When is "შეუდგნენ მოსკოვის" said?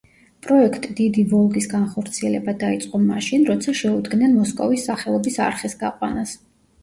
3.81-4.87